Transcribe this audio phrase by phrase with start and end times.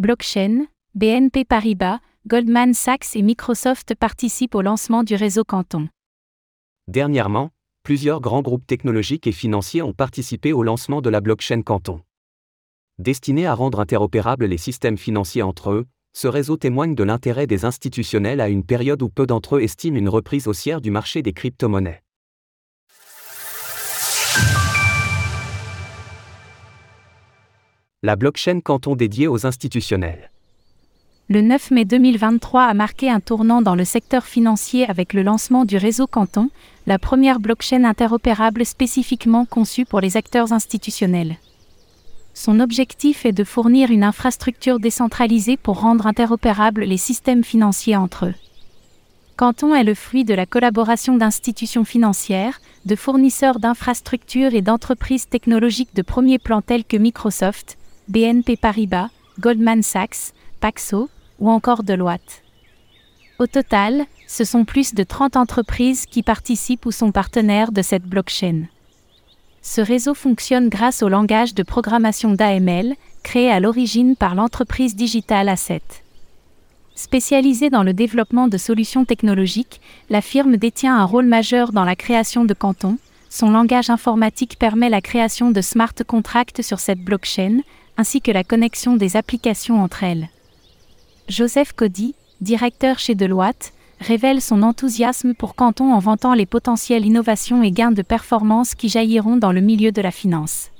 [0.00, 0.64] blockchain,
[0.94, 5.90] BNP Paribas, Goldman Sachs et Microsoft participent au lancement du réseau Canton.
[6.88, 7.50] Dernièrement,
[7.82, 12.00] plusieurs grands groupes technologiques et financiers ont participé au lancement de la blockchain Canton.
[12.98, 17.66] Destiné à rendre interopérables les systèmes financiers entre eux, ce réseau témoigne de l'intérêt des
[17.66, 21.34] institutionnels à une période où peu d'entre eux estiment une reprise haussière du marché des
[21.34, 22.02] crypto-monnaies.
[28.02, 30.30] La blockchain Canton dédiée aux institutionnels.
[31.28, 35.66] Le 9 mai 2023 a marqué un tournant dans le secteur financier avec le lancement
[35.66, 36.48] du réseau Canton,
[36.86, 41.36] la première blockchain interopérable spécifiquement conçue pour les acteurs institutionnels.
[42.32, 48.28] Son objectif est de fournir une infrastructure décentralisée pour rendre interopérables les systèmes financiers entre
[48.28, 48.34] eux.
[49.36, 55.94] Canton est le fruit de la collaboration d'institutions financières, de fournisseurs d'infrastructures et d'entreprises technologiques
[55.94, 57.76] de premier plan tels que Microsoft,
[58.10, 62.42] BNP Paribas, Goldman Sachs, Paxo, ou encore Deloitte.
[63.38, 68.02] Au total, ce sont plus de 30 entreprises qui participent ou sont partenaires de cette
[68.02, 68.64] blockchain.
[69.62, 75.48] Ce réseau fonctionne grâce au langage de programmation d'AML, créé à l'origine par l'entreprise Digital
[75.48, 75.82] Asset.
[76.96, 81.94] Spécialisée dans le développement de solutions technologiques, la firme détient un rôle majeur dans la
[81.94, 82.98] création de cantons.
[83.28, 87.60] Son langage informatique permet la création de smart contracts sur cette blockchain,
[88.00, 90.30] ainsi que la connexion des applications entre elles.
[91.28, 97.62] Joseph Cody, directeur chez Deloitte, révèle son enthousiasme pour Canton en vantant les potentielles innovations
[97.62, 100.70] et gains de performance qui jailliront dans le milieu de la finance.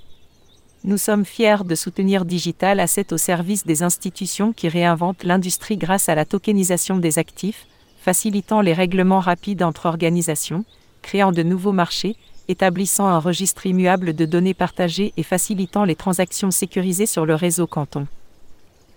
[0.82, 6.08] Nous sommes fiers de soutenir Digital Asset au service des institutions qui réinventent l'industrie grâce
[6.08, 7.66] à la tokenisation des actifs,
[8.00, 10.64] facilitant les règlements rapides entre organisations,
[11.02, 12.16] créant de nouveaux marchés,
[12.50, 17.66] établissant un registre immuable de données partagées et facilitant les transactions sécurisées sur le réseau
[17.66, 18.06] Canton.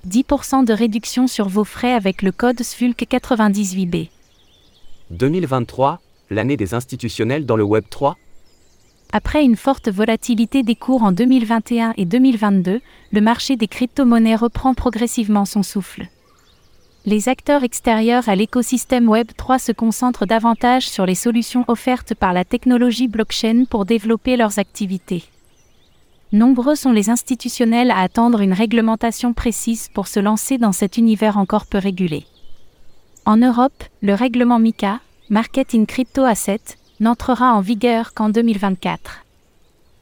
[0.08, 4.10] 10% de réduction sur vos frais avec le code SFULC 98B.
[5.12, 8.18] 2023, l'année des institutionnels dans le Web 3
[9.14, 12.82] Après une forte volatilité des cours en 2021 et 2022,
[13.12, 16.08] le marché des crypto-monnaies reprend progressivement son souffle.
[17.06, 22.32] Les acteurs extérieurs à l'écosystème Web 3 se concentrent davantage sur les solutions offertes par
[22.32, 25.26] la technologie blockchain pour développer leurs activités.
[26.32, 31.38] Nombreux sont les institutionnels à attendre une réglementation précise pour se lancer dans cet univers
[31.38, 32.26] encore peu régulé.
[33.26, 36.62] En Europe, le règlement MICA, Market in Crypto Asset,
[37.02, 39.26] n'entrera en vigueur qu'en 2024.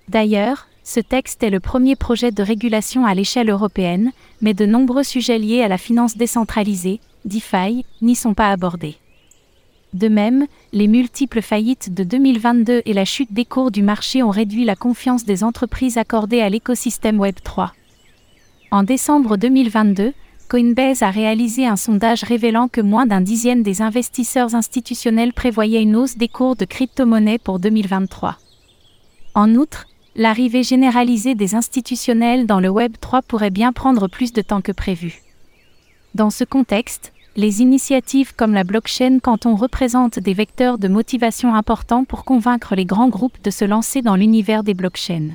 [0.08, 4.12] D'ailleurs, ce texte est le premier projet de régulation à l'échelle européenne,
[4.42, 8.98] mais de nombreux sujets liés à la finance décentralisée, DeFi, n'y sont pas abordés.
[9.94, 14.30] De même, les multiples faillites de 2022 et la chute des cours du marché ont
[14.30, 17.72] réduit la confiance des entreprises accordées à l'écosystème Web3.
[18.72, 20.14] En décembre 2022,
[20.50, 25.96] Coinbase a réalisé un sondage révélant que moins d'un dixième des investisseurs institutionnels prévoyaient une
[25.96, 28.38] hausse des cours de crypto-monnaies pour 2023.
[29.34, 34.42] En outre, l'arrivée généralisée des institutionnels dans le Web 3 pourrait bien prendre plus de
[34.42, 35.22] temps que prévu.
[36.16, 42.04] Dans ce contexte, les initiatives comme la blockchain canton représentent des vecteurs de motivation importants
[42.04, 45.30] pour convaincre les grands groupes de se lancer dans l'univers des blockchains.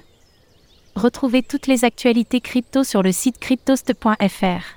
[0.95, 4.77] Retrouvez toutes les actualités crypto sur le site cryptost.fr.